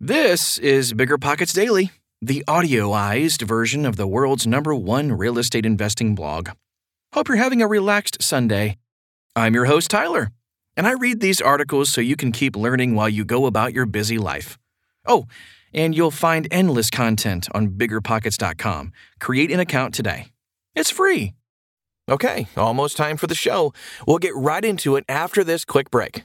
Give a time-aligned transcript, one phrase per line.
[0.00, 1.90] This is Bigger Pockets Daily,
[2.20, 6.50] the audioized version of the world's number one real estate investing blog.
[7.14, 8.76] Hope you're having a relaxed Sunday.
[9.34, 10.32] I'm your host, Tyler,
[10.76, 13.86] and I read these articles so you can keep learning while you go about your
[13.86, 14.58] busy life.
[15.06, 15.28] Oh,
[15.72, 18.92] and you'll find endless content on biggerpockets.com.
[19.18, 20.26] Create an account today.
[20.74, 21.32] It's free.
[22.06, 23.72] Okay, almost time for the show.
[24.06, 26.24] We'll get right into it after this quick break.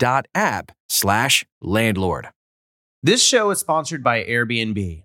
[0.00, 2.28] Rent.app slash landlord.
[3.02, 5.04] This show is sponsored by Airbnb.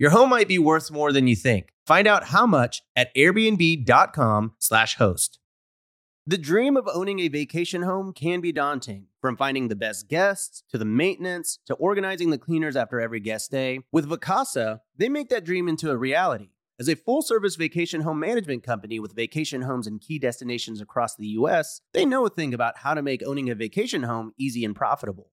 [0.00, 1.72] Your home might be worth more than you think.
[1.84, 5.40] Find out how much at airbnb.com/slash host.
[6.24, 9.06] The dream of owning a vacation home can be daunting.
[9.20, 13.50] From finding the best guests, to the maintenance, to organizing the cleaners after every guest
[13.50, 13.80] day.
[13.90, 16.50] With Vacasa, they make that dream into a reality.
[16.78, 21.16] As a full service vacation home management company with vacation homes in key destinations across
[21.16, 24.64] the US, they know a thing about how to make owning a vacation home easy
[24.64, 25.32] and profitable.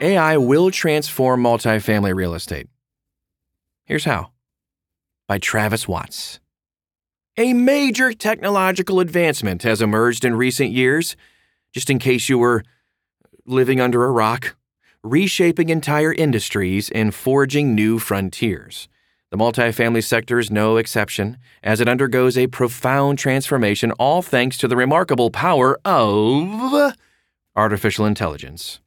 [0.00, 2.68] AI will transform multifamily real estate.
[3.84, 4.30] Here's how
[5.26, 6.40] by Travis Watts.
[7.36, 11.16] A major technological advancement has emerged in recent years,
[11.72, 12.64] just in case you were
[13.44, 14.56] living under a rock,
[15.02, 18.88] reshaping entire industries and forging new frontiers.
[19.30, 24.68] The multifamily sector is no exception, as it undergoes a profound transformation, all thanks to
[24.68, 26.94] the remarkable power of
[27.58, 28.80] artificial intelligence,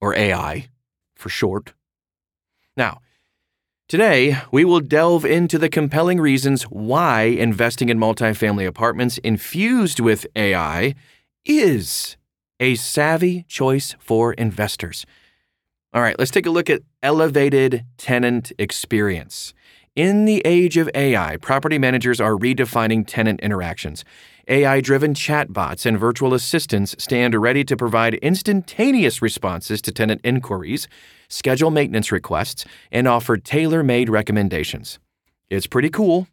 [0.00, 0.68] or AI
[1.14, 1.72] for short.
[2.76, 3.00] Now,
[3.88, 10.26] Today, we will delve into the compelling reasons why investing in multifamily apartments infused with
[10.36, 10.94] AI
[11.46, 12.18] is
[12.60, 15.06] a savvy choice for investors.
[15.94, 19.54] All right, let's take a look at elevated tenant experience.
[19.96, 24.04] In the age of AI, property managers are redefining tenant interactions.
[24.50, 30.88] AI driven chatbots and virtual assistants stand ready to provide instantaneous responses to tenant inquiries,
[31.28, 34.98] schedule maintenance requests, and offer tailor made recommendations.
[35.50, 36.28] It's pretty cool.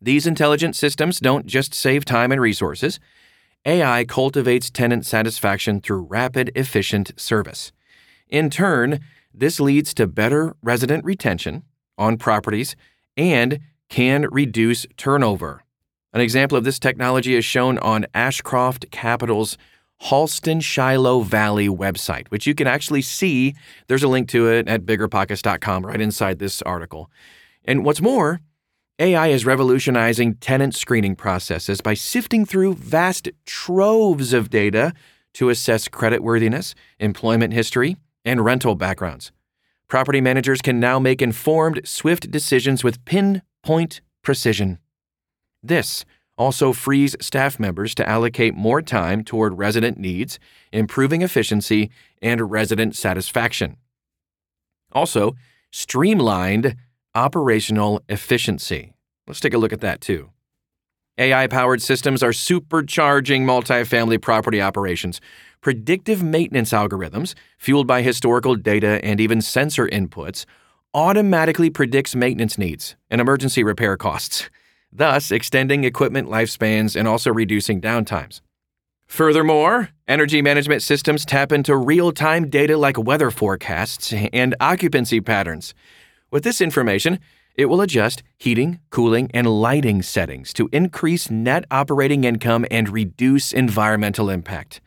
[0.00, 2.98] These intelligent systems don't just save time and resources,
[3.66, 7.70] AI cultivates tenant satisfaction through rapid, efficient service.
[8.30, 9.00] In turn,
[9.34, 11.64] this leads to better resident retention
[11.98, 12.74] on properties
[13.18, 15.62] and can reduce turnover.
[16.12, 19.56] An example of this technology is shown on Ashcroft Capital's
[20.02, 23.54] Halston Shiloh Valley website, which you can actually see.
[23.86, 27.10] There's a link to it at biggerpockets.com right inside this article.
[27.64, 28.40] And what's more,
[28.98, 34.92] AI is revolutionizing tenant screening processes by sifting through vast troves of data
[35.34, 39.30] to assess creditworthiness, employment history, and rental backgrounds.
[39.86, 44.78] Property managers can now make informed, swift decisions with pinpoint precision.
[45.62, 46.04] This
[46.36, 50.38] also frees staff members to allocate more time toward resident needs,
[50.72, 51.90] improving efficiency
[52.22, 53.76] and resident satisfaction.
[54.92, 55.34] Also,
[55.70, 56.76] streamlined
[57.14, 58.94] operational efficiency.
[59.26, 60.30] Let's take a look at that too.
[61.18, 65.20] AI powered systems are supercharging multifamily property operations.
[65.60, 70.46] Predictive maintenance algorithms, fueled by historical data and even sensor inputs,
[70.94, 74.48] automatically predicts maintenance needs and emergency repair costs,
[74.92, 78.40] thus extending equipment lifespans and also reducing downtimes.
[79.06, 85.74] Furthermore, energy management systems tap into real time data like weather forecasts and occupancy patterns.
[86.30, 87.18] With this information,
[87.56, 93.52] it will adjust heating, cooling, and lighting settings to increase net operating income and reduce
[93.52, 94.80] environmental impact.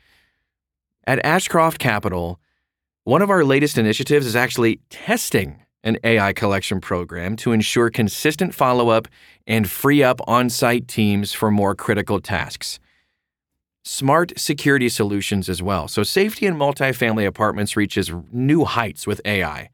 [1.06, 2.40] At Ashcroft Capital,
[3.04, 8.54] one of our latest initiatives is actually testing an AI collection program to ensure consistent
[8.56, 9.08] follow up
[9.46, 12.80] and free up on site teams for more critical tasks.
[13.86, 15.90] Smart security solutions as well.
[15.90, 19.70] So, safety in multifamily apartments reaches new heights with AI.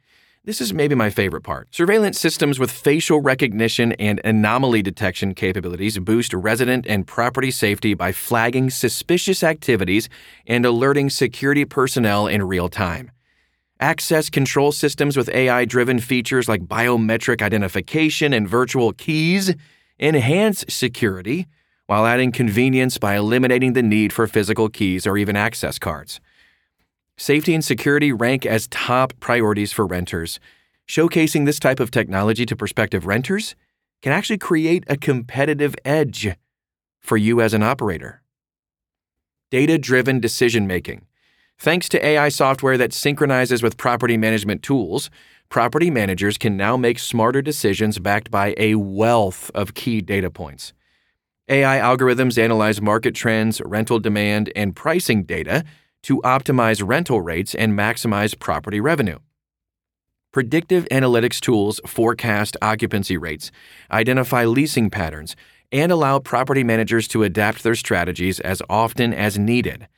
[0.46, 1.68] This is maybe my favorite part.
[1.76, 8.12] Surveillance systems with facial recognition and anomaly detection capabilities boost resident and property safety by
[8.12, 10.10] flagging suspicious activities
[10.48, 13.12] and alerting security personnel in real time.
[13.82, 19.56] Access control systems with AI driven features like biometric identification and virtual keys
[19.98, 21.48] enhance security
[21.88, 26.20] while adding convenience by eliminating the need for physical keys or even access cards.
[27.16, 30.42] Safety and security rank as top priorities for renters.
[30.86, 33.56] Showcasing this type of technology to prospective renters
[34.02, 36.36] can actually create a competitive edge
[37.00, 38.24] for you as an operator.
[39.52, 41.06] Data driven decision making.
[41.62, 45.10] Thanks to AI software that synchronizes with property management tools,
[45.50, 50.72] property managers can now make smarter decisions backed by a wealth of key data points.
[51.50, 55.66] AI algorithms analyze market trends, rental demand, and pricing data
[56.04, 59.20] to optimize rental rates and maximize property revenue.
[60.32, 63.52] Predictive analytics tools forecast occupancy rates,
[63.92, 65.36] identify leasing patterns,
[65.74, 69.90] and allow property managers to adapt their strategies as often as needed.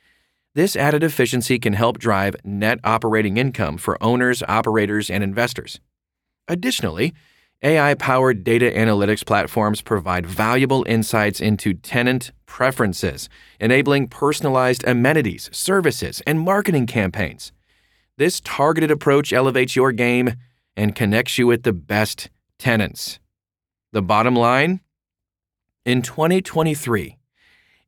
[0.54, 5.80] This added efficiency can help drive net operating income for owners, operators, and investors.
[6.46, 7.14] Additionally,
[7.62, 13.28] AI powered data analytics platforms provide valuable insights into tenant preferences,
[13.60, 17.52] enabling personalized amenities, services, and marketing campaigns.
[18.18, 20.34] This targeted approach elevates your game
[20.76, 22.28] and connects you with the best
[22.58, 23.20] tenants.
[23.92, 24.80] The bottom line
[25.86, 27.16] in 2023,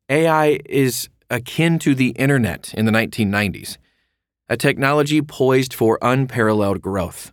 [0.09, 3.77] AI is akin to the internet in the 1990s,
[4.47, 7.31] a technology poised for unparalleled growth.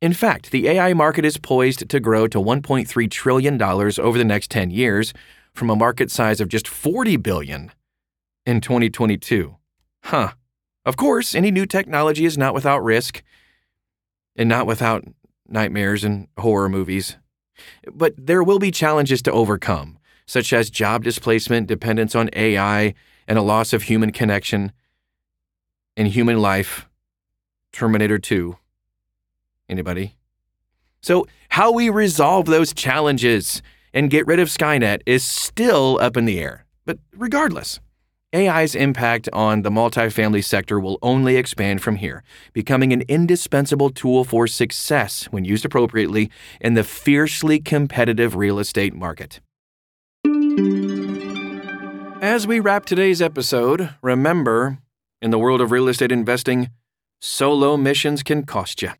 [0.00, 4.50] In fact, the AI market is poised to grow to $1.3 trillion over the next
[4.50, 5.12] 10 years
[5.54, 7.72] from a market size of just 40 billion
[8.46, 9.56] in 2022.
[10.04, 10.32] Huh.
[10.84, 13.22] Of course, any new technology is not without risk
[14.36, 15.04] and not without
[15.48, 17.16] nightmares and horror movies.
[17.92, 19.97] But there will be challenges to overcome,
[20.28, 22.94] such as job displacement, dependence on AI,
[23.26, 24.72] and a loss of human connection
[25.96, 26.86] in human life.
[27.72, 28.56] Terminator 2.
[29.70, 30.16] Anybody?
[31.00, 33.62] So, how we resolve those challenges
[33.94, 36.66] and get rid of Skynet is still up in the air.
[36.84, 37.80] But regardless,
[38.34, 44.24] AI's impact on the multifamily sector will only expand from here, becoming an indispensable tool
[44.24, 46.30] for success when used appropriately
[46.60, 49.40] in the fiercely competitive real estate market.
[52.20, 54.78] As we wrap today's episode, remember
[55.20, 56.70] in the world of real estate investing,
[57.20, 58.90] solo missions can cost you.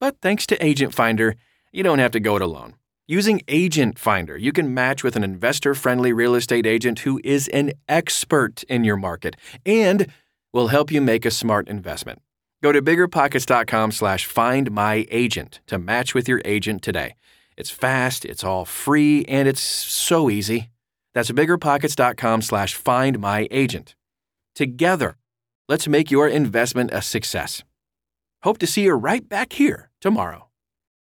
[0.00, 1.36] But thanks to Agent Finder,
[1.70, 2.74] you don't have to go it alone.
[3.06, 7.48] Using Agent Finder, you can match with an investor friendly real estate agent who is
[7.48, 10.06] an expert in your market and
[10.52, 12.20] will help you make a smart investment.
[12.62, 17.14] Go to biggerpockets.com slash find my agent to match with your agent today.
[17.56, 20.70] It's fast, it's all free, and it's so easy.
[21.14, 23.94] That's biggerpockets.com slash find my agent.
[24.54, 25.16] Together,
[25.68, 27.64] let's make your investment a success.
[28.42, 30.51] Hope to see you right back here tomorrow.